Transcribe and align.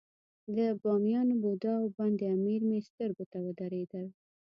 د 0.55 0.57
بامیانو 0.81 1.35
بودا 1.43 1.73
او 1.81 1.87
بند 1.97 2.19
امیر 2.35 2.61
مې 2.69 2.79
سترګو 2.89 3.23
ته 3.31 3.37
ودرېدل. 3.45 4.07